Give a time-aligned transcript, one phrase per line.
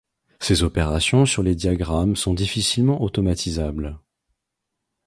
[0.39, 3.99] Ces opérations sur les diagrammes sont difficilement automatisables.